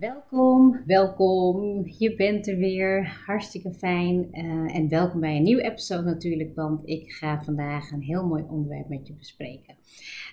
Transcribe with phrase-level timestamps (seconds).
[0.00, 1.84] Welkom, welkom.
[1.98, 3.22] Je bent er weer.
[3.26, 4.28] Hartstikke fijn.
[4.32, 8.44] Uh, en welkom bij een nieuwe episode natuurlijk, want ik ga vandaag een heel mooi
[8.48, 9.74] onderwerp met je bespreken.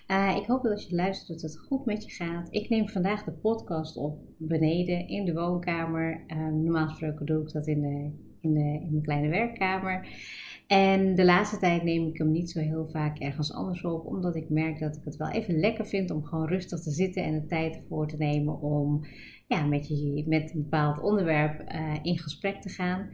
[0.08, 2.48] Uh, ik hoop dat als je luistert dat het goed met je gaat.
[2.52, 6.24] Ik neem vandaag de podcast op beneden in de woonkamer.
[6.28, 8.10] Uh, normaal gesproken doe ik dat in de,
[8.42, 10.08] in de, in de kleine werkkamer.
[10.68, 14.36] En de laatste tijd neem ik hem niet zo heel vaak ergens anders op, omdat
[14.36, 17.34] ik merk dat ik het wel even lekker vind om gewoon rustig te zitten en
[17.34, 19.06] de tijd voor te nemen om
[19.48, 23.10] ja, met, je, met een bepaald onderwerp uh, in gesprek te gaan.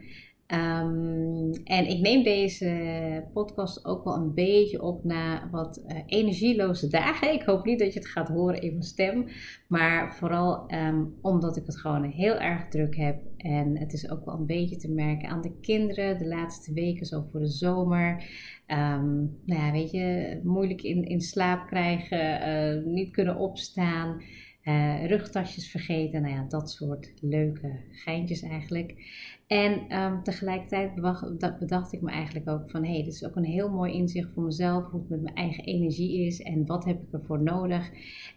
[0.46, 6.88] Um, en ik neem deze podcast ook wel een beetje op na wat uh, energieloze
[6.88, 7.32] dagen.
[7.32, 9.26] Ik hoop niet dat je het gaat horen in mijn stem.
[9.68, 13.22] Maar vooral um, omdat ik het gewoon heel erg druk heb.
[13.36, 17.06] En het is ook wel een beetje te merken aan de kinderen de laatste weken,
[17.06, 18.12] zo voor de zomer.
[18.66, 24.22] Um, nou ja, weet je, moeilijk in, in slaap krijgen, uh, niet kunnen opstaan.
[24.64, 28.94] Uh, rugtasjes vergeten, nou ja, dat soort leuke geintjes eigenlijk.
[29.46, 33.36] En um, tegelijkertijd bedacht, bedacht, ik me eigenlijk ook van, hé, hey, dit is ook
[33.36, 36.84] een heel mooi inzicht voor mezelf, hoe het met mijn eigen energie is en wat
[36.84, 37.90] heb ik ervoor nodig.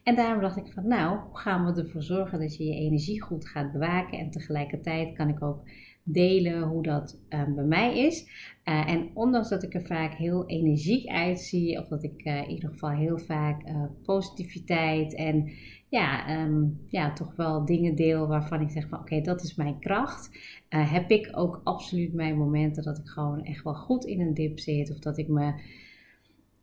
[0.04, 3.22] En daarom dacht ik van, nou, hoe gaan we ervoor zorgen dat je je energie
[3.22, 5.64] goed gaat bewaken en tegelijkertijd kan ik ook
[6.10, 8.26] delen hoe dat um, bij mij is.
[8.66, 12.50] Uh, en ondanks dat ik er vaak heel energiek uitzie, of dat ik uh, in
[12.50, 15.50] ieder geval heel vaak uh, positiviteit en
[15.90, 19.80] ja, um, ja, toch wel dingen deel waarvan ik zeg van oké, dat is mijn
[19.80, 20.30] kracht.
[20.70, 24.60] Heb ik ook absoluut mijn momenten dat ik gewoon echt wel goed in een dip
[24.60, 25.54] zit of dat ik me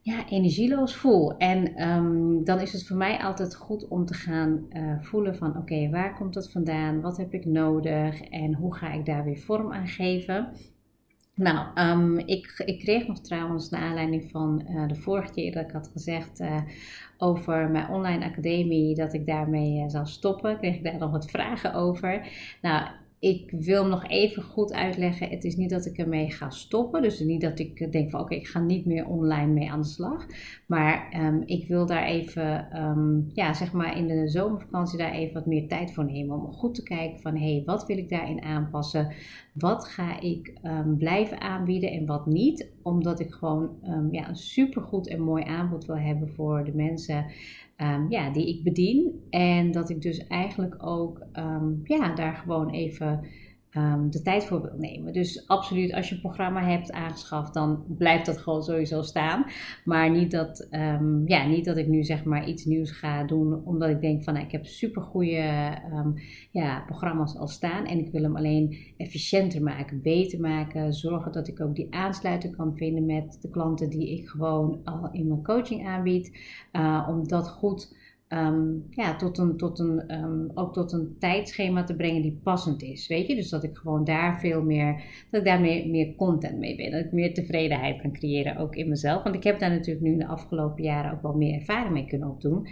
[0.05, 1.37] ja, energieloos voel.
[1.37, 5.57] En um, dan is het voor mij altijd goed om te gaan uh, voelen van
[5.57, 7.01] oké, waar komt dat vandaan?
[7.01, 8.21] Wat heb ik nodig?
[8.21, 10.49] En hoe ga ik daar weer vorm aan geven?
[11.35, 15.65] Nou, um, ik, ik kreeg nog trouwens naar aanleiding van uh, de vorige keer dat
[15.65, 16.61] ik had gezegd uh,
[17.19, 21.31] over mijn online academie dat ik daarmee uh, zou stoppen, kreeg ik daar nog wat
[21.31, 22.29] vragen over.
[22.63, 22.89] Nou,
[23.25, 25.29] ik wil hem nog even goed uitleggen.
[25.29, 27.03] Het is niet dat ik ermee ga stoppen.
[27.03, 29.87] Dus niet dat ik denk van oké, ik ga niet meer online mee aan de
[29.87, 30.27] slag.
[30.67, 35.35] Maar um, ik wil daar even, um, ja, zeg maar in de zomervakantie daar even
[35.35, 36.37] wat meer tijd voor nemen.
[36.37, 39.13] Om goed te kijken van hé, hey, wat wil ik daarin aanpassen?
[39.53, 42.73] Wat ga ik um, blijven aanbieden en wat niet?
[42.83, 43.71] Omdat ik gewoon
[44.11, 47.27] ja, een supergoed en mooi aanbod wil hebben voor de mensen
[47.77, 49.27] um, ja, die ik bedien.
[49.31, 53.25] En dat ik dus eigenlijk ook um, ja, daar gewoon even
[53.77, 55.13] um, de tijd voor wil nemen.
[55.13, 59.45] Dus absoluut, als je een programma hebt aangeschaft, dan blijft dat gewoon sowieso staan.
[59.85, 63.65] Maar niet dat, um, ja, niet dat ik nu zeg maar iets nieuws ga doen,
[63.65, 66.15] omdat ik denk van nou, ik heb super goede um,
[66.51, 70.93] ja, programma's al staan en ik wil hem alleen efficiënter maken, beter maken.
[70.93, 75.09] Zorgen dat ik ook die aansluiting kan vinden met de klanten die ik gewoon al
[75.13, 76.39] in mijn coaching aanbied.
[76.73, 77.97] Uh, om dat goed
[78.29, 82.83] um, ja, tot een, tot een, um, ook tot een tijdschema te brengen die passend
[82.83, 83.07] is.
[83.07, 86.59] Weet je, dus dat ik gewoon daar veel meer, dat ik daar meer, meer content
[86.59, 86.91] mee ben.
[86.91, 89.23] Dat ik meer tevredenheid kan creëren, ook in mezelf.
[89.23, 92.29] Want ik heb daar natuurlijk nu de afgelopen jaren ook wel meer ervaring mee kunnen
[92.29, 92.67] opdoen.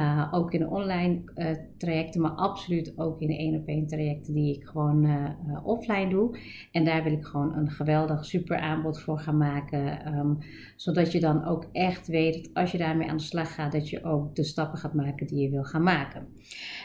[0.00, 4.34] Uh, ook in online uh, trajecten, maar absoluut ook in de één op één trajecten
[4.34, 5.30] die ik gewoon uh,
[5.62, 6.38] offline doe.
[6.72, 10.14] En daar wil ik gewoon een geweldig super aanbod voor gaan maken.
[10.18, 10.38] Um,
[10.76, 13.90] zodat je dan ook echt weet dat als je daarmee aan de slag gaat, dat
[13.90, 16.26] je ook de stappen gaat maken die je wil gaan maken.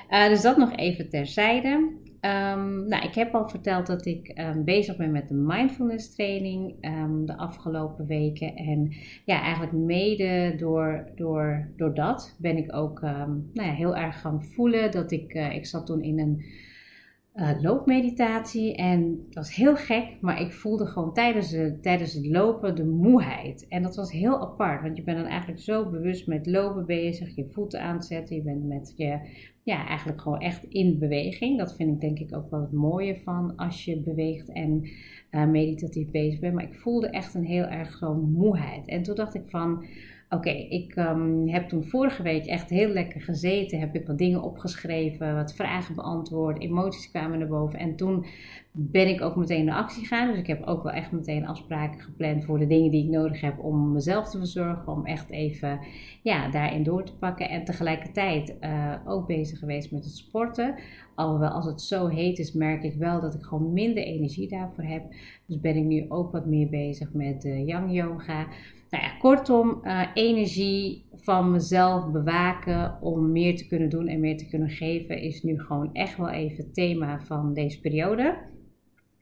[0.09, 1.97] dus dat nog even terzijde.
[2.21, 6.85] Um, nou, ik heb al verteld dat ik um, bezig ben met de mindfulness training
[6.85, 8.55] um, de afgelopen weken.
[8.55, 8.93] En
[9.25, 14.43] ja, eigenlijk mede door, door, door dat ben ik ook nou ja, heel erg gaan
[14.43, 16.43] voelen dat ik, uh, ik zat toen in een
[17.39, 22.25] uh, loopmeditatie en dat was heel gek, maar ik voelde gewoon tijdens, de, tijdens het
[22.27, 23.67] lopen de moeheid.
[23.67, 27.35] En dat was heel apart, want je bent dan eigenlijk zo bewust met lopen bezig,
[27.35, 29.19] je voeten aanzetten, je bent met je
[29.63, 31.57] ja, eigenlijk gewoon echt in beweging.
[31.57, 34.89] Dat vind ik denk ik ook wel het mooie van als je beweegt en
[35.31, 36.53] uh, meditatief bezig bent.
[36.53, 38.87] Maar ik voelde echt een heel erg gewoon moeheid.
[38.87, 39.85] En toen dacht ik van,
[40.29, 43.79] oké, ik ehm, heb toen vorige week echt heel lekker gezeten.
[43.79, 47.79] Heb ik wat dingen opgeschreven, wat vragen beantwoord, emoties kwamen naar boven.
[47.79, 48.25] En toen
[48.81, 50.27] ben ik ook meteen naar actie gegaan.
[50.29, 53.41] Dus ik heb ook wel echt meteen afspraken gepland voor de dingen die ik nodig
[53.41, 54.87] heb om mezelf te verzorgen.
[54.87, 55.79] Om echt even
[56.23, 57.49] ja, daarin door te pakken.
[57.49, 60.75] En tegelijkertijd uh, ook bezig geweest met het sporten.
[61.15, 64.83] Alhoewel als het zo heet is, merk ik wel dat ik gewoon minder energie daarvoor
[64.83, 65.03] heb.
[65.45, 68.47] Dus ben ik nu ook wat meer bezig met uh, yang yoga.
[68.89, 74.37] Nou ja, kortom, uh, energie van mezelf bewaken om meer te kunnen doen en meer
[74.37, 78.37] te kunnen geven is nu gewoon echt wel even het thema van deze periode.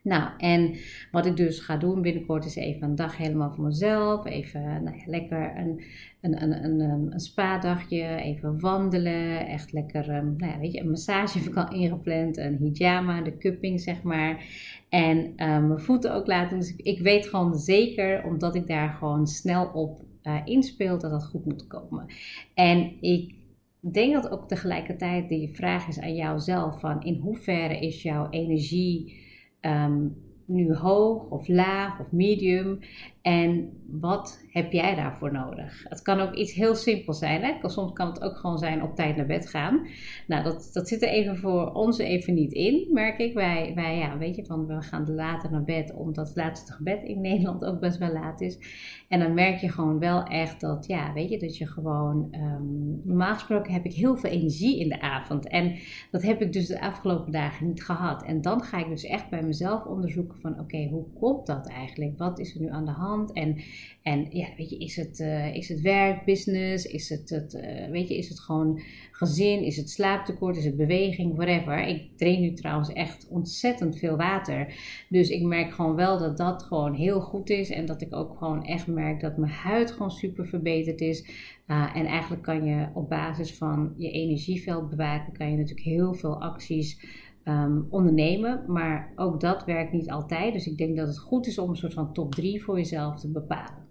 [0.08, 0.76] Nou, en
[1.12, 4.26] wat ik dus ga doen binnenkort is even een dag helemaal voor mezelf.
[4.26, 5.84] Even nou ja, lekker een,
[6.22, 9.48] een, een, een, een spa-dagje, even wandelen.
[9.48, 12.38] Echt lekker, um, nou ja, weet je, een massage heb ik al ingepland.
[12.38, 14.46] Een hijama, de cupping zeg maar.
[14.90, 16.60] En um, mijn voeten ook laten.
[16.60, 21.26] Dus ik, weet gewoon zeker, omdat ik daar gewoon snel op uh, inspeel, dat dat
[21.26, 22.06] goed moet komen.
[22.54, 23.36] En ik
[23.80, 29.26] denk dat ook tegelijkertijd die vraag is aan jouzelf van in hoeverre is jouw energie
[29.62, 30.16] um,
[30.46, 32.80] nu hoog of laag of medium.
[33.28, 35.86] En wat heb jij daarvoor nodig?
[35.90, 37.42] Het kan ook iets heel simpels zijn.
[37.44, 37.70] Hè?
[37.70, 39.88] Soms kan het ook gewoon zijn op tijd naar bed gaan.
[40.28, 43.34] Nou, dat, dat zit er even voor ons even niet in, merk ik.
[43.34, 47.04] Wij, wij ja, weet je, van we gaan later naar bed, omdat het laatste gebed
[47.04, 48.60] in Nederland ook best wel laat is.
[49.08, 53.02] En dan merk je gewoon wel echt dat, ja, weet je, dat je gewoon, um,
[53.04, 55.48] normaal gesproken heb ik heel veel energie in de avond.
[55.48, 55.76] En
[56.12, 58.24] dat heb ik dus de afgelopen dagen niet gehad.
[58.24, 62.18] En dan ga ik dus echt bij mezelf onderzoeken van, oké, hoe komt dat eigenlijk?
[62.18, 63.16] Wat is er nu aan de hand?
[63.26, 63.58] En,
[64.04, 66.86] en ja, weet je, is het, uh, is het werk, business?
[66.86, 68.82] Is het, het uh, weet je, is het gewoon
[69.12, 69.64] gezin?
[69.64, 70.58] Is het slaaptekort?
[70.58, 71.36] Is het beweging?
[71.36, 71.88] Whatever.
[71.88, 74.74] Ik train nu trouwens echt ontzettend veel water.
[75.10, 77.70] Dus ik merk gewoon wel dat dat gewoon heel goed is.
[77.70, 81.26] En dat ik ook gewoon echt merk dat mijn huid gewoon super verbeterd is.
[81.68, 86.14] Uh, en eigenlijk kan je op basis van je energieveld bewaken, kan je natuurlijk heel
[86.14, 87.00] veel acties
[87.48, 88.64] um, ondernemen.
[88.68, 90.54] Maar ook dat werkt niet altijd.
[90.54, 93.20] Dus ik denk dat het goed is om een soort van top 3 voor jezelf
[93.20, 93.86] te bepalen.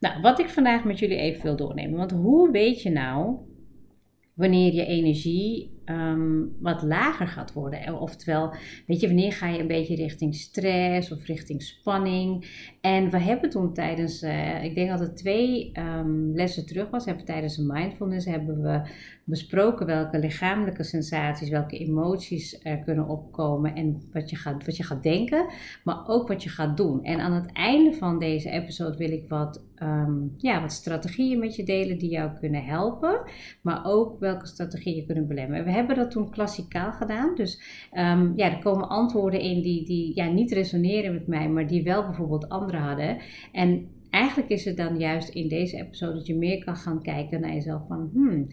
[0.00, 1.98] Nou, wat ik vandaag met jullie even wil doornemen.
[1.98, 3.36] Want hoe weet je nou
[4.34, 8.00] wanneer je energie um, wat lager gaat worden.
[8.00, 8.54] Oftewel,
[8.86, 12.46] weet je, wanneer ga je een beetje richting stress of richting spanning?
[12.80, 17.04] En we hebben toen tijdens, uh, ik denk dat het twee um, lessen terug was,
[17.04, 18.80] hebben tijdens een mindfulness hebben we
[19.24, 24.82] besproken welke lichamelijke sensaties, welke emoties er kunnen opkomen en wat je gaat, wat je
[24.82, 25.46] gaat denken,
[25.84, 27.04] maar ook wat je gaat doen.
[27.04, 31.56] En aan het einde van deze episode wil ik wat, um, ja, wat strategieën met
[31.56, 33.20] je delen die jou kunnen helpen,
[33.62, 35.64] maar ook welke strategieën kunnen belemmeren.
[35.64, 37.62] We hebben dat toen klassikaal gedaan, dus
[37.92, 41.82] um, ja, er komen antwoorden in die, die ja, niet resoneren met mij, maar die
[41.82, 43.18] wel bijvoorbeeld anderen hadden.
[43.52, 47.40] En eigenlijk is het dan juist in deze episode dat je meer kan gaan kijken
[47.40, 48.46] naar jezelf van, hmm,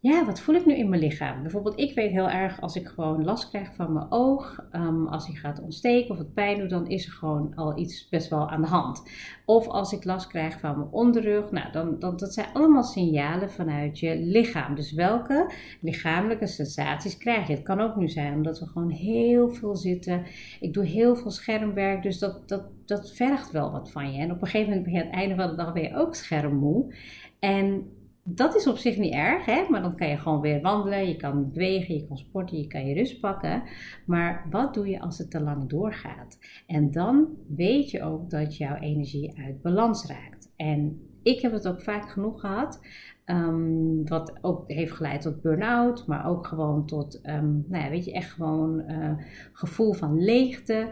[0.00, 1.42] ja, wat voel ik nu in mijn lichaam?
[1.42, 5.26] Bijvoorbeeld, ik weet heel erg als ik gewoon last krijg van mijn oog, um, als
[5.26, 8.48] hij gaat ontsteken of het pijn doet, dan is er gewoon al iets best wel
[8.48, 9.02] aan de hand.
[9.44, 13.50] Of als ik last krijg van mijn onderrug, nou, dan, dan dat zijn allemaal signalen
[13.50, 14.74] vanuit je lichaam.
[14.74, 17.52] Dus welke lichamelijke sensaties krijg je?
[17.52, 20.24] Het kan ook nu zijn omdat we gewoon heel veel zitten.
[20.60, 24.20] Ik doe heel veel schermwerk, dus dat, dat, dat vergt wel wat van je.
[24.20, 26.94] En op een gegeven moment, aan het einde van de dag, ben je ook schermmoe.
[27.38, 27.96] En
[28.34, 29.64] dat is op zich niet erg, hè?
[29.68, 32.86] maar dan kan je gewoon weer wandelen, je kan bewegen, je kan sporten, je kan
[32.86, 33.62] je rust pakken.
[34.06, 36.38] Maar wat doe je als het te lang doorgaat?
[36.66, 40.52] En dan weet je ook dat jouw energie uit balans raakt.
[40.56, 42.80] En ik heb het ook vaak genoeg gehad,
[43.26, 48.04] um, wat ook heeft geleid tot burn-out, maar ook gewoon tot, um, nou ja, weet
[48.04, 49.12] je, echt gewoon uh,
[49.52, 50.88] gevoel van leegte.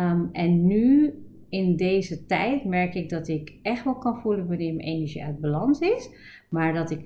[0.00, 1.14] Um, en nu
[1.54, 5.40] in deze tijd merk ik dat ik echt wel kan voelen wanneer mijn energie uit
[5.40, 6.10] balans is.
[6.50, 7.00] Maar dat ik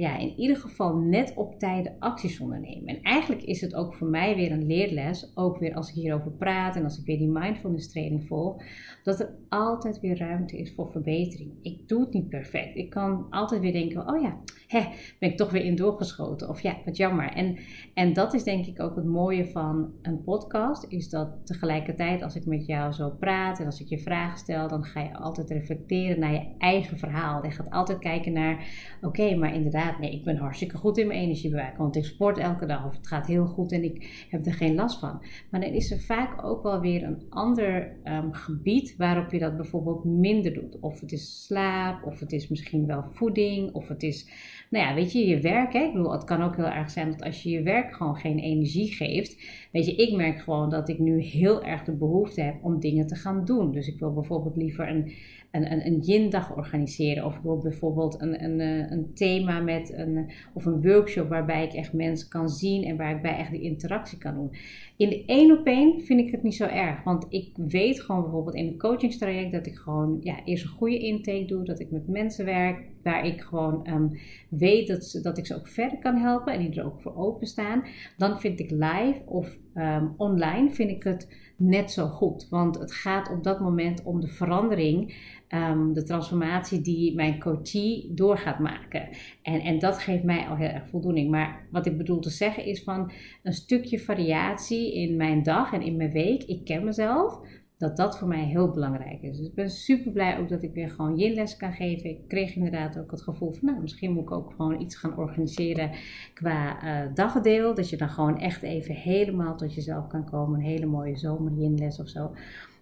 [0.00, 2.86] ja, in ieder geval net op tijd acties ondernemen.
[2.86, 6.30] En eigenlijk is het ook voor mij weer een leerles, ook weer als ik hierover
[6.30, 8.62] praat en als ik weer die mindfulness training volg,
[9.02, 11.52] dat er altijd weer ruimte is voor verbetering.
[11.62, 12.76] Ik doe het niet perfect.
[12.76, 14.80] Ik kan altijd weer denken, oh ja, hè,
[15.18, 16.48] ben ik toch weer in doorgeschoten.
[16.48, 17.32] Of ja, wat jammer.
[17.32, 17.58] En,
[17.94, 22.36] en dat is denk ik ook het mooie van een podcast, is dat tegelijkertijd als
[22.36, 25.50] ik met jou zo praat en als ik je vragen stel, dan ga je altijd
[25.50, 27.44] reflecteren naar je eigen verhaal.
[27.44, 28.66] Je gaat altijd kijken naar,
[29.00, 32.66] oké, maar inderdaad, nee, ik ben hartstikke goed in mijn energiebewaking, want ik sport elke
[32.66, 35.22] dag of het gaat heel goed en ik heb er geen last van.
[35.50, 39.56] Maar dan is er vaak ook wel weer een ander um, gebied waarop je dat
[39.56, 40.78] bijvoorbeeld minder doet.
[40.80, 44.28] Of het is slaap, of het is misschien wel voeding, of het is,
[44.70, 45.72] nou ja, weet je, je werk.
[45.72, 45.80] Hè?
[45.80, 48.38] Ik bedoel, het kan ook heel erg zijn dat als je je werk gewoon geen
[48.38, 49.36] energie geeft.
[49.72, 53.06] Weet je, ik merk gewoon dat ik nu heel erg de behoefte heb om dingen
[53.06, 53.72] te gaan doen.
[53.72, 55.12] Dus ik wil bijvoorbeeld liever een
[55.50, 57.24] een, een, een yin-dag organiseren.
[57.24, 61.92] Of bijvoorbeeld een, een, eh, een thema met een, of een workshop waarbij ik echt
[61.92, 64.50] mensen kan zien en waar ik bij echt die interactie kan doen.
[64.96, 67.02] In de één op één vind ik het niet zo erg.
[67.02, 70.98] Want ik weet gewoon bijvoorbeeld in een coachingstraject dat ik gewoon ja, eerst een goede
[70.98, 71.64] intake doe.
[71.64, 74.06] Dat ik met mensen werk waar ik gewoon ehm,
[74.48, 77.84] weet dat, dat ik ze ook verder kan helpen en die er ook voor openstaan.
[78.16, 82.46] Dan vind ik live of ehm, online vind ik het net zo goed.
[82.50, 85.14] Want het gaat op dat moment om de verandering,
[85.54, 89.08] um, de transformatie die mijn coachie door gaat maken.
[89.42, 91.30] En, en dat geeft mij al heel erg voldoening.
[91.30, 95.82] Maar wat ik bedoel te zeggen is van een stukje variatie in mijn dag en
[95.82, 96.42] in mijn week.
[96.42, 97.40] Ik ken mezelf
[97.80, 99.36] dat dat voor mij heel belangrijk is.
[99.36, 102.10] Dus ik ben super blij ook dat ik weer gewoon les kan geven.
[102.10, 105.16] Ik kreeg inderdaad ook het gevoel van, nou, misschien moet ik ook gewoon iets gaan
[105.16, 105.90] organiseren
[106.34, 107.74] qua uh, dagdeel.
[107.74, 110.58] Dat je dan gewoon echt even helemaal tot jezelf kan komen.
[110.58, 112.30] Een hele mooie zomer les of zo.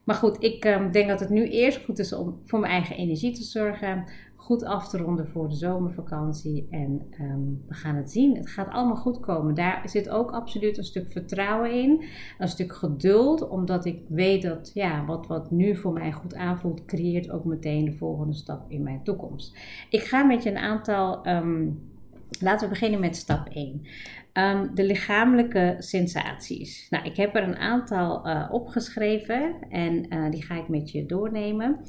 [0.09, 2.97] Maar goed, ik um, denk dat het nu eerst goed is om voor mijn eigen
[2.97, 4.05] energie te zorgen
[4.37, 6.67] goed af te ronden voor de zomervakantie.
[6.71, 8.37] En ehm, we gaan het zien.
[8.37, 9.55] Het gaat allemaal goed komen.
[9.55, 12.05] Daar zit ook absoluut een stuk vertrouwen in.
[12.39, 13.49] Een stuk geduld.
[13.49, 17.85] Omdat ik weet dat ja, wat, wat nu voor mij goed aanvoelt, creëert ook meteen
[17.85, 19.57] de volgende stap in mijn toekomst.
[19.91, 21.25] Ik ga met je een aantal.
[21.25, 21.67] Ehm,
[22.41, 23.87] laten we beginnen met stap 1.
[24.33, 26.87] Ehm, de lichamelijke sensaties.
[26.91, 31.07] Nou, ik heb er een aantal uh, opgeschreven en uh, die ga ik met je
[31.07, 31.81] doornemen.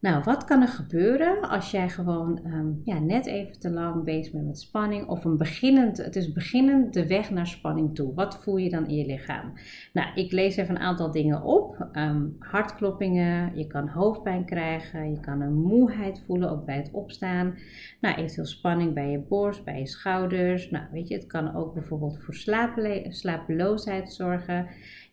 [0.00, 4.32] Nou, wat kan er gebeuren als jij gewoon ehm, ja, net even te lang bezig
[4.32, 8.14] bent met spanning of een beginnend, het is beginnend de weg naar spanning toe.
[8.14, 9.52] Wat voel je dan in je lichaam?
[9.92, 11.88] Nou, ik lees even een aantal dingen op.
[11.92, 17.54] Um, hartkloppingen, je kan hoofdpijn krijgen, je kan een moeheid voelen, ook bij het opstaan.
[18.00, 20.70] Nou, eventueel spanning bij je borst, bij je schouders.
[20.70, 22.34] Nou, weet je, het kan ook bijvoorbeeld voor
[23.08, 24.66] slapeloosheid zorgen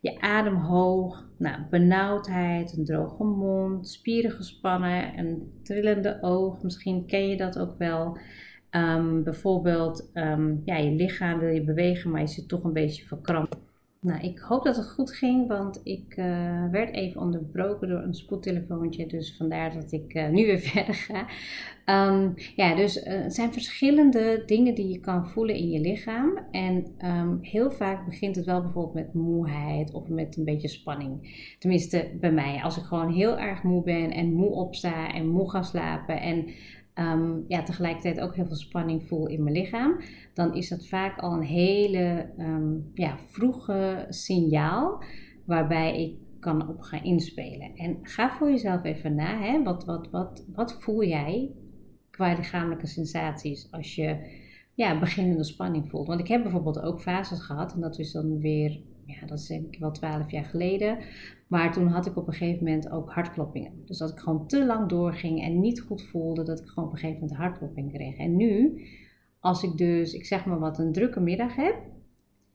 [0.05, 6.61] je adem hoog, nou, benauwdheid, een droge mond, spieren gespannen, een trillende oog.
[6.61, 8.17] Misschien ken je dat ook wel.
[8.71, 13.05] Um, bijvoorbeeld, um, ja, je lichaam wil je bewegen, maar je zit toch een beetje
[13.05, 13.57] verkrampt.
[14.05, 18.13] Nou, ik hoop dat het goed ging, want ik uh, werd even onderbroken door een
[18.13, 19.07] spoedtelefoontje.
[19.07, 21.27] Dus vandaar dat ik uh, nu weer verder ga.
[22.09, 26.39] Um, ja, dus uh, zijn verschillende dingen die je kan voelen in je lichaam.
[26.51, 31.39] En um, heel vaak begint het wel bijvoorbeeld met moeheid of met een beetje spanning.
[31.59, 32.63] Tenminste, bij mij.
[32.63, 36.45] Als ik gewoon heel erg moe ben en moe opsta en moe ga slapen en
[36.95, 39.99] um, ja, tegelijkertijd ook heel veel spanning voel in mijn lichaam,
[40.33, 45.03] dan is dat vaak al een hele um, ja, vroege signaal
[45.45, 47.75] waarbij ik kan op gaan inspelen.
[47.75, 49.63] En ga voor jezelf even na, hè?
[49.63, 51.51] Wat, wat, wat, wat voel jij
[52.09, 54.43] qua lichamelijke sensaties als je
[54.75, 56.07] ja, beginnende spanning voelt?
[56.07, 59.47] Want ik heb bijvoorbeeld ook fases gehad, en dat is dan weer ja, dat is
[59.47, 60.97] denk ik wel twaalf jaar geleden.
[61.47, 63.71] Maar toen had ik op een gegeven moment ook hartkloppingen.
[63.85, 66.93] Dus dat ik gewoon te lang doorging en niet goed voelde dat ik gewoon op
[66.93, 68.17] een gegeven moment hartklopping kreeg.
[68.17, 68.81] En nu,
[69.39, 71.75] als ik dus, ik zeg maar wat, een drukke middag heb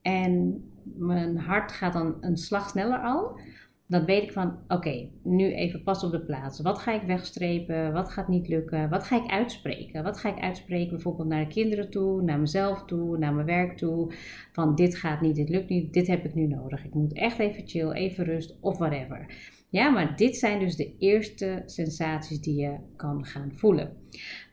[0.03, 0.65] en
[0.97, 3.41] mijn hart gaat dan een slag sneller al,
[3.91, 6.61] dan weet ik van, oké, nu even pas op de plaats.
[6.61, 7.93] Wat ga ik wegstrepen?
[7.93, 8.89] Wat gaat niet lukken?
[8.89, 10.03] Wat ga ik uitspreken?
[10.03, 13.77] Wat ga ik uitspreken bijvoorbeeld naar de kinderen toe, naar mezelf toe, naar mijn werk
[13.77, 14.13] toe?
[14.53, 16.85] Van dit gaat niet, dit lukt niet, dit heb ik nu nodig.
[16.85, 19.27] Ik moet echt even chill, even rust of whatever.
[19.69, 23.97] Ja, maar dit zijn dus de eerste sensaties die je kan gaan voelen.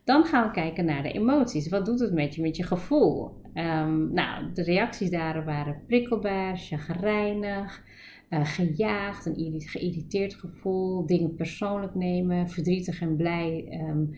[0.03, 1.69] Dan gaan we kijken naar de emoties.
[1.69, 3.41] Wat doet het met je, met je gevoel?
[3.53, 7.83] Um, nou, de reacties daar waren prikkelbaar, chagrijnig,
[8.29, 14.15] uh, gejaagd, een geïrriteerd gevoel, dingen persoonlijk nemen, verdrietig en blij um,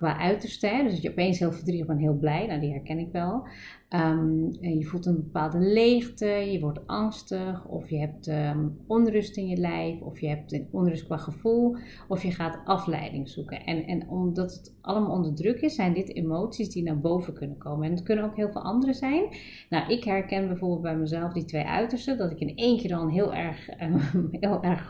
[0.00, 0.80] qua uiterste.
[0.82, 3.46] Dus dat je opeens heel verdrietig bent, heel blij, nou die herken ik wel.
[3.94, 9.48] Um, je voelt een bepaalde leegte, je wordt angstig, of je hebt um, onrust in
[9.48, 11.76] je lijf, of je hebt een onrust qua gevoel,
[12.08, 13.64] of je gaat afleiding zoeken.
[13.64, 17.58] En, en omdat het allemaal onder druk is, zijn dit emoties die naar boven kunnen
[17.58, 17.86] komen.
[17.86, 19.24] En het kunnen ook heel veel andere zijn.
[19.68, 23.08] Nou, ik herken bijvoorbeeld bij mezelf die twee uitersten, dat ik in één keer dan
[23.08, 23.68] heel erg,
[24.40, 24.88] heel erg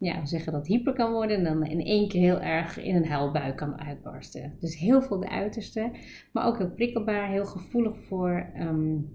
[0.00, 2.96] ja, we zeggen dat hyper kan worden en dan in één keer heel erg in
[2.96, 4.56] een huilbui kan uitbarsten.
[4.60, 5.90] Dus heel veel de uiterste,
[6.32, 9.12] maar ook heel prikkelbaar, heel gevoelig voor, um,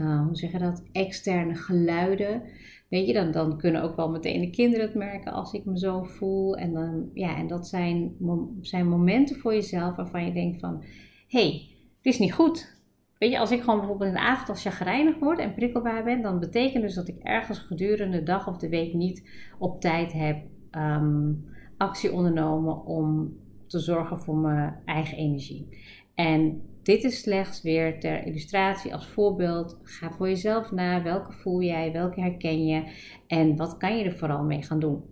[0.00, 2.42] uh, hoe zeg je dat, externe geluiden.
[2.88, 5.78] Weet je, dan, dan kunnen ook wel meteen de kinderen het merken als ik me
[5.78, 6.56] zo voel.
[6.56, 8.16] En, dan, ja, en dat zijn,
[8.60, 10.82] zijn momenten voor jezelf waarvan je denkt van,
[11.28, 12.77] hé, hey, het is niet goed.
[13.18, 16.22] Weet je, als ik gewoon bijvoorbeeld in de avond als chagrijnig word en prikkelbaar ben,
[16.22, 20.12] dan betekent dus dat ik ergens gedurende de dag of de week niet op tijd
[20.12, 20.36] heb
[20.72, 21.44] um,
[21.76, 25.68] actie ondernomen om te zorgen voor mijn eigen energie.
[26.14, 29.78] En dit is slechts weer ter illustratie als voorbeeld.
[29.82, 31.02] Ga voor jezelf na.
[31.02, 31.92] Welke voel jij?
[31.92, 32.82] Welke herken je?
[33.26, 35.02] En wat kan je er vooral mee gaan doen?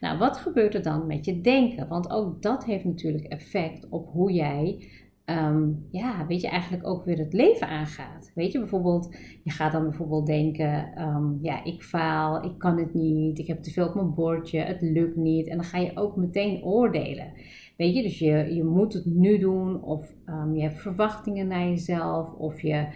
[0.00, 1.88] Nou, wat gebeurt er dan met je denken?
[1.88, 4.88] Want ook dat heeft natuurlijk effect op hoe jij
[5.24, 8.30] Ehm, ja, weet je, eigenlijk ook weer het leven aangaat.
[8.34, 12.94] Weet je, bijvoorbeeld, je gaat dan bijvoorbeeld denken, ehm, ja, ik faal, ik kan het
[12.94, 15.48] niet, ik heb te veel op mijn bordje, het lukt niet.
[15.48, 17.32] En dan ga je ook meteen oordelen.
[17.76, 21.68] Weet je, dus je, je moet het nu doen, of um, je hebt verwachtingen naar
[21.68, 22.86] jezelf, of je,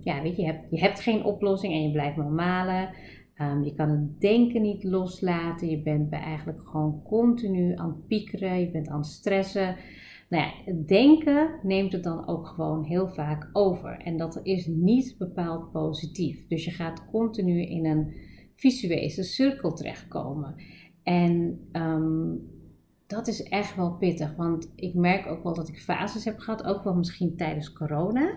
[0.00, 2.88] ja, weet je, je hebt, je hebt geen oplossing en je blijft maar malen.
[3.64, 8.70] je kan het denken niet loslaten, je bent bij eigenlijk gewoon continu aan piekeren, je
[8.70, 9.76] bent aan stressen.
[10.32, 13.98] Nou ja, het denken neemt het dan ook gewoon heel vaak over.
[13.98, 16.46] En dat is niet bepaald positief.
[16.46, 18.14] Dus je gaat continu in een
[18.54, 20.54] visuele cirkel terechtkomen.
[21.02, 22.34] En ehm,
[23.06, 24.36] dat is echt wel pittig.
[24.36, 28.34] Want ik merk ook wel dat ik fases heb gehad, ook wel misschien tijdens corona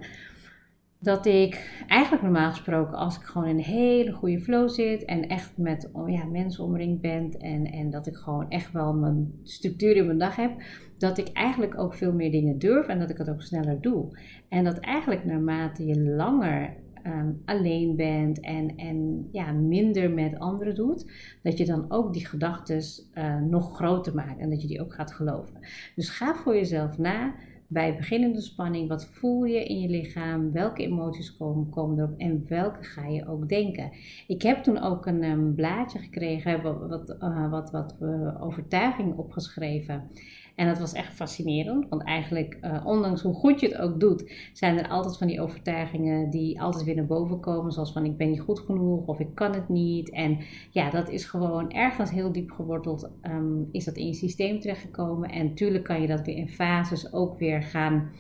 [1.05, 5.27] dat ik eigenlijk normaal gesproken, als ik gewoon in een hele goede flow zit en
[5.27, 9.95] echt met ja, mensen omringd ben en, en dat ik gewoon echt wel mijn structuur
[9.95, 10.51] in mijn dag heb,
[10.97, 14.19] dat ik eigenlijk ook veel meer dingen durf en dat ik het ook sneller doe.
[14.49, 20.75] En dat eigenlijk naarmate je langer ehm, alleen bent en, en ja, minder met anderen
[20.75, 21.11] doet,
[21.43, 22.81] dat je dan ook die gedachten
[23.13, 25.59] uh, nog groter maakt en dat je die ook gaat geloven.
[25.95, 27.33] Dus ga voor jezelf na
[27.67, 30.51] bij beginnende spanning, wat voel je in je lichaam?
[30.51, 33.91] Welke emoties komen, komen erop en welke ga je ook denken?
[34.27, 37.17] Ik heb toen ook een um, blaadje gekregen, wat, wat,
[37.49, 40.09] wat, wat uh, overtuiging opgeschreven.
[40.55, 44.31] En dat was echt fascinerend, want eigenlijk, uh, ondanks hoe goed je het ook doet,
[44.53, 47.71] zijn er altijd van die overtuigingen die altijd weer naar boven komen.
[47.71, 50.09] Zoals van ik ben niet goed genoeg of ik kan het niet.
[50.09, 50.37] En
[50.71, 55.29] ja, dat is gewoon ergens heel diep geworteld, um, is dat in je systeem terechtgekomen.
[55.29, 58.11] En natuurlijk kan je dat weer in fases ook weer gaan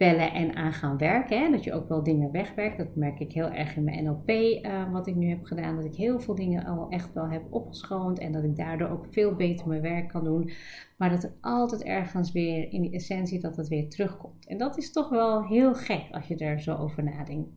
[0.00, 1.40] bellen en aan gaan werken.
[1.40, 1.50] Hè?
[1.50, 2.78] Dat je ook wel dingen wegwerkt.
[2.78, 5.76] Dat merk ik heel erg in mijn NLP, uh, wat ik nu heb gedaan.
[5.76, 8.18] Dat ik heel veel dingen al echt wel heb opgeschoond.
[8.18, 10.50] En dat ik daardoor ook veel beter mijn werk kan doen.
[10.96, 14.46] Maar dat er altijd ergens weer in die essentie dat het weer terugkomt.
[14.46, 17.50] En dat is toch wel heel gek als je er zo over nadenkt.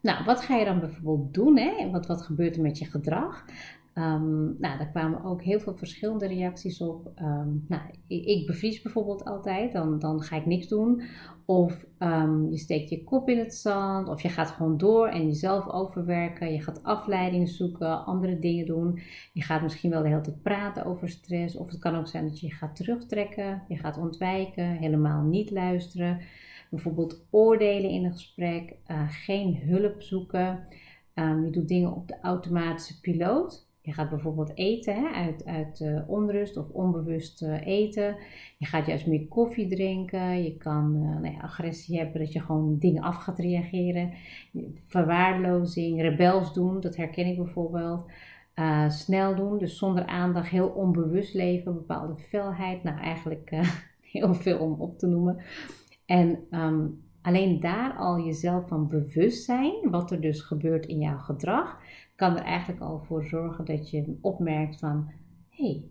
[0.00, 1.58] Nou, wat ga je dan bijvoorbeeld doen?
[1.58, 1.90] Hè?
[1.90, 3.44] Wat, wat gebeurt er met je gedrag?
[3.94, 7.12] Um, nou, daar kwamen ook heel veel verschillende reacties op.
[7.16, 11.02] Um, nou, ik, bevries bijvoorbeeld altijd, dan, dan ga ik niks doen.
[11.44, 15.26] Of um, je steekt je kop in het zand, of je gaat gewoon door en
[15.26, 16.52] jezelf overwerken.
[16.52, 19.00] Je gaat afleiding zoeken, andere dingen doen.
[19.32, 21.56] Je gaat misschien wel de hele tijd praten over stress.
[21.56, 26.20] Of het kan ook zijn dat je gaat terugtrekken, je gaat ontwijken, helemaal niet luisteren.
[26.70, 30.66] Bijvoorbeeld oordelen in een gesprek, uh, geen hulp zoeken.
[31.14, 33.68] je doet dingen op de automatische piloot.
[33.90, 38.16] Je gaat bijvoorbeeld eten uit, uit uh, onrust of onbewust uh, eten.
[38.58, 40.42] Je gaat juist meer koffie drinken.
[40.42, 44.12] Je kan uh, nou ja, agressie hebben dat je gewoon dingen af gaat reageren.
[44.86, 48.10] Verwaarlozing, rebels doen, dat herken ik bijvoorbeeld.
[48.88, 52.82] snel doen, dus zonder aandacht, heel onbewust leven, bepaalde felheid.
[52.82, 53.50] Nou, eigenlijk
[54.12, 55.42] heel veel om op te noemen.
[56.06, 61.18] En um, alleen daar al jezelf van bewust zijn, wat er dus gebeurt in jouw
[61.18, 61.78] gedrag
[62.20, 65.10] kan er eigenlijk al voor zorgen dat je opmerkt van
[65.48, 65.84] hé, hey,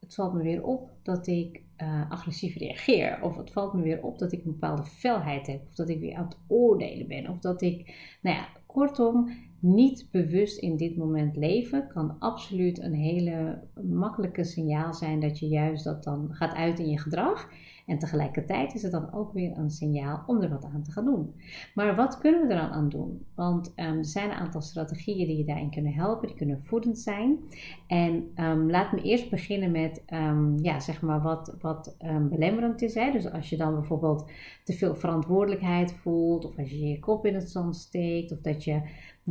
[0.00, 3.18] het valt me weer op dat ik uh, agressief reageer.
[3.22, 5.60] Of het valt me weer op dat ik een bepaalde felheid heb.
[5.68, 7.28] Of dat ik weer aan het oordelen ben.
[7.28, 12.94] Of dat ik, nou ja, kortom, niet bewust in dit moment leven kan absoluut een
[12.94, 17.48] hele makkelijke signaal zijn dat je juist dat dan gaat uit in je gedrag.
[17.90, 21.04] En tegelijkertijd is het dan ook weer een signaal om er wat aan te gaan
[21.04, 21.34] doen.
[21.74, 23.26] Maar wat kunnen we er dan aan doen?
[23.34, 26.98] Want um, er zijn een aantal strategieën die je daarin kunnen helpen, die kunnen voedend
[26.98, 27.38] zijn.
[27.86, 31.96] En um, laat me eerst beginnen met um, ja, zeg maar wat, wat
[32.28, 32.92] belemmerend is.
[32.92, 34.30] Dus als je dan bijvoorbeeld
[34.64, 38.64] te veel verantwoordelijkheid voelt, of als je je kop in het zand steekt, of dat
[38.64, 38.80] je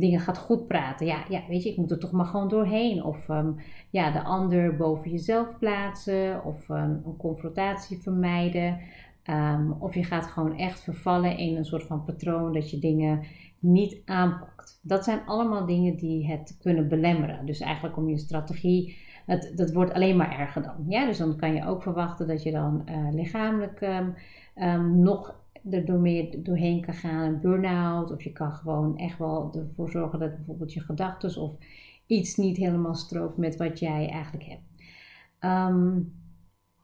[0.00, 1.06] dingen gaat goed praten.
[1.06, 3.04] Ja, ja, weet je, ik moet er toch maar gewoon doorheen.
[3.04, 3.56] Of um,
[3.90, 6.44] ja, de ander boven jezelf plaatsen.
[6.44, 8.78] Of um, een confrontatie vermijden.
[9.30, 13.20] Um, of je gaat gewoon echt vervallen in een soort van patroon dat je dingen
[13.58, 14.80] niet aanpakt.
[14.82, 17.46] Dat zijn allemaal dingen die het kunnen belemmeren.
[17.46, 20.84] Dus eigenlijk om je strategie, het, dat wordt alleen maar erger dan.
[20.88, 21.06] Ja?
[21.06, 23.88] Dus dan kan je ook verwachten dat je dan uh, lichamelijk
[24.92, 25.39] nog
[25.70, 28.10] er door meer doorheen kan gaan, een burn-out.
[28.10, 31.56] Of je kan gewoon echt wel ervoor zorgen dat bijvoorbeeld je gedachten of
[32.06, 34.62] iets niet helemaal strookt met wat jij eigenlijk hebt.
[35.38, 36.00] Ehm,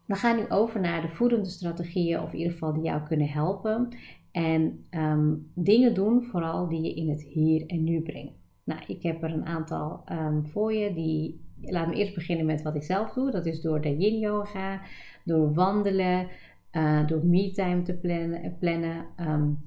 [0.06, 3.28] we gaan nu over naar de voedende strategieën, of in ieder geval die jou kunnen
[3.28, 3.88] helpen.
[4.30, 8.34] En ehm, dingen doen, vooral die je in het hier en nu brengt.
[8.64, 10.94] Nou, ik heb er een aantal um, voor je.
[10.94, 13.30] Die, laat me eerst beginnen met wat ik zelf doe.
[13.30, 14.80] Dat is door de yin yoga,
[15.24, 16.28] door wandelen,
[16.76, 19.58] uh, door me-time te plannen, plannen um,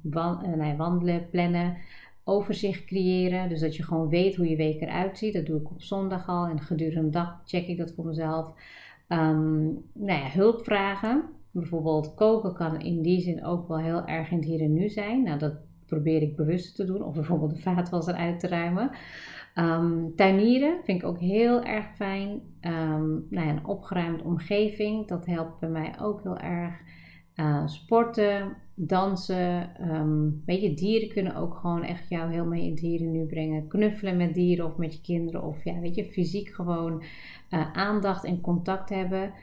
[0.77, 1.77] wandelen, plannen.
[2.23, 3.49] overzicht creëren.
[3.49, 5.33] Dus dat je gewoon weet hoe je week eruit ziet.
[5.33, 8.53] Dat doe ik op zondag al en gedurende de dag check ik dat voor mezelf.
[9.07, 11.23] Um, nou ja, hulp vragen.
[11.51, 14.89] Bijvoorbeeld koken kan in die zin ook wel heel erg in het hier en nu
[14.89, 15.23] zijn.
[15.23, 15.53] Nou, dat
[15.85, 17.03] probeer ik bewust te doen.
[17.03, 18.91] Of bijvoorbeeld de vaatwasser uit te ruimen.
[19.55, 22.29] Um, tuinieren vind ik ook heel erg fijn.
[22.61, 26.73] Um, nou ja, een opgeruimde omgeving, dat helpt bij mij ook heel erg.
[27.39, 32.75] Uh, sporten, dansen, um, weet je, dieren kunnen ook gewoon echt jou heel mee in
[32.75, 33.67] dieren nu brengen.
[33.67, 37.03] Knuffelen met dieren of met je kinderen of ja, weet je, fysiek gewoon
[37.49, 39.33] uh, aandacht en contact hebben.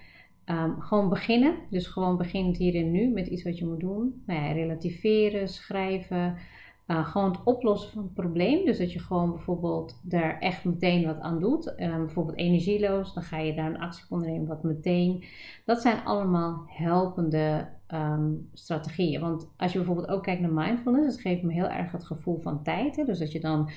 [0.50, 4.22] Um, gewoon beginnen, dus gewoon beginnen hier en nu met iets wat je moet doen.
[4.26, 6.36] Nou ja, relativeren, schrijven,
[6.86, 8.64] uh, gewoon het oplossen van het probleem.
[8.64, 11.74] Dus dat je gewoon bijvoorbeeld daar echt meteen wat aan doet.
[11.76, 15.24] Uh, bijvoorbeeld energieloos, dan ga je daar een actie ondernemen wat meteen.
[15.64, 19.20] Dat zijn allemaal helpende um, strategieën.
[19.20, 22.38] Want als je bijvoorbeeld ook kijkt naar mindfulness, dat geeft me heel erg het gevoel
[22.38, 22.96] van tijd.
[22.96, 23.04] Hè?
[23.04, 23.70] Dus dat je dan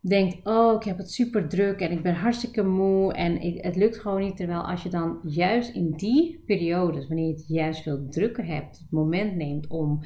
[0.00, 3.76] denkt, oh ik heb het super druk en ik ben hartstikke moe en ik, het
[3.76, 4.36] lukt gewoon niet.
[4.36, 8.78] Terwijl als je dan juist in die periodes, wanneer je het juist veel drukker hebt,
[8.78, 10.00] het moment neemt om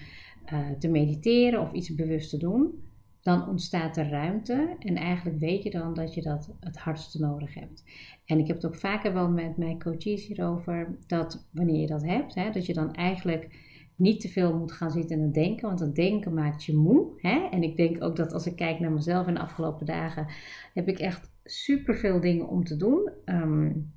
[0.52, 2.82] uh, te mediteren of iets bewust te doen,
[3.20, 7.54] dan ontstaat er ruimte en eigenlijk weet je dan dat je dat het hardste nodig
[7.54, 7.84] hebt.
[8.24, 12.04] En ik heb het ook vaker wel met mijn coaches hierover, dat wanneer je dat
[12.04, 15.78] hebt, hè, dat je dan eigenlijk niet te veel moet gaan zitten en denken, want
[15.78, 17.06] dat denken maakt je moe.
[17.16, 17.48] Hè?
[17.50, 20.26] En ik denk ook dat als ik kijk naar mezelf in de afgelopen dagen,
[20.74, 23.10] heb ik echt super veel dingen om te doen.
[23.24, 23.92] Um,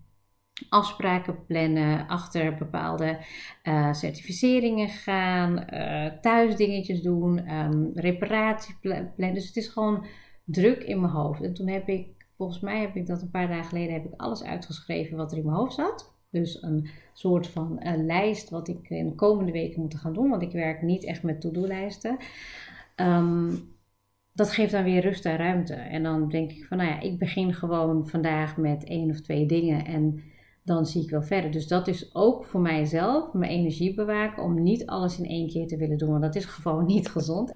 [0.69, 3.17] afspraken plannen, achter bepaalde
[3.63, 9.34] uh, certificeringen gaan, uh, thuisdingetjes doen, um, reparatie plannen.
[9.34, 10.06] Dus het is gewoon
[10.43, 11.41] druk in mijn hoofd.
[11.41, 14.21] En toen heb ik, volgens mij heb ik dat een paar dagen geleden, heb ik
[14.21, 16.13] alles uitgeschreven wat er in mijn hoofd zat.
[16.30, 20.30] Dus een soort van uh, lijst wat ik in de komende weken moet gaan doen,
[20.30, 22.17] want ik werk niet echt met to-do-lijsten.
[22.95, 23.71] Um,
[24.34, 25.73] dat geeft dan weer rust en ruimte.
[25.73, 29.45] En dan denk ik van, nou ja, ik begin gewoon vandaag met één of twee
[29.45, 30.23] dingen en
[30.63, 31.52] dan zie ik wel verder.
[31.52, 35.67] Dus dat is ook voor mijzelf mijn energie bewaken om niet alles in één keer
[35.67, 37.54] te willen doen, want dat is gewoon niet gezond.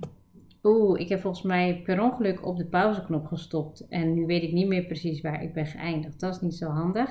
[0.63, 3.87] Oeh, ik heb volgens mij per ongeluk op de pauzeknop gestopt.
[3.87, 6.19] En nu weet ik niet meer precies waar ik ben geëindigd.
[6.19, 7.09] Dat is niet zo handig.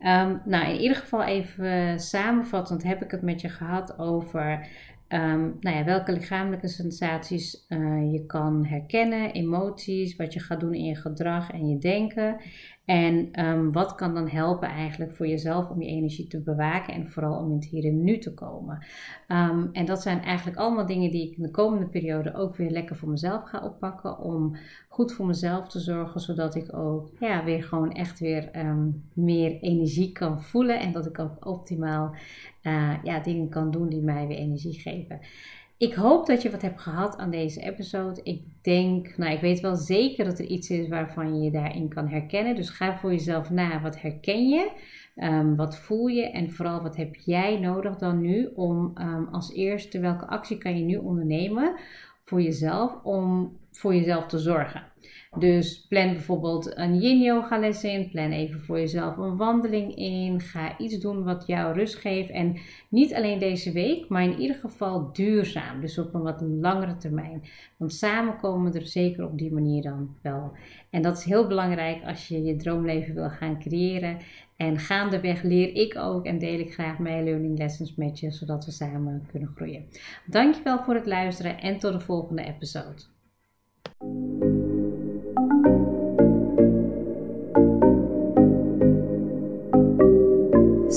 [0.00, 4.68] Um, nou, in ieder geval even samenvattend heb ik het met je gehad over
[5.08, 10.74] um, nou ja, welke lichamelijke sensaties uh, je kan herkennen, emoties, wat je gaat doen
[10.74, 12.40] in je gedrag en je denken.
[12.90, 17.10] En um, wat kan dan helpen eigenlijk voor jezelf om je energie te bewaken en
[17.10, 18.86] vooral om in het hier en nu te komen.
[19.28, 22.70] Um, en dat zijn eigenlijk allemaal dingen die ik in de komende periode ook weer
[22.70, 24.18] lekker voor mezelf ga oppakken.
[24.18, 24.56] Om
[24.88, 29.60] goed voor mezelf te zorgen, zodat ik ook ja, weer gewoon echt weer um, meer
[29.60, 30.80] energie kan voelen.
[30.80, 32.14] En dat ik ook optimaal
[32.62, 35.20] uh, ja, dingen kan doen die mij weer energie geven.
[35.80, 38.20] Ik hoop dat je wat hebt gehad aan deze episode.
[38.22, 41.88] Ik denk, nou, ik weet wel zeker dat er iets is waarvan je je daarin
[41.88, 42.54] kan herkennen.
[42.54, 43.80] Dus ga voor jezelf na.
[43.80, 44.70] Wat herken je?
[45.16, 46.30] Um, wat voel je?
[46.30, 50.78] En vooral, wat heb jij nodig dan nu om um, als eerste, welke actie kan
[50.78, 51.74] je nu ondernemen
[52.22, 54.89] voor jezelf om voor jezelf te zorgen?
[55.38, 58.10] Dus plan bijvoorbeeld een yin yoga les in.
[58.10, 60.40] Plan even voor jezelf een wandeling in.
[60.40, 62.30] Ga iets doen wat jou rust geeft.
[62.30, 62.56] En
[62.88, 65.80] niet alleen deze week, maar in ieder geval duurzaam.
[65.80, 67.42] Dus op een wat langere termijn.
[67.76, 70.52] Want samen komen we er zeker op die manier dan wel.
[70.90, 74.18] En dat is heel belangrijk als je je droomleven wil gaan creëren.
[74.56, 78.64] En gaandeweg leer ik ook en deel ik graag mijn learning lessons met je, zodat
[78.64, 79.84] we samen kunnen groeien.
[80.26, 83.02] Dankjewel voor het luisteren en tot de volgende episode.